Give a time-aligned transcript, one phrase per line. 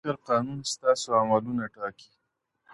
[0.03, 2.11] د عقل او فکر قانون ستاسو عملونه ټاکي.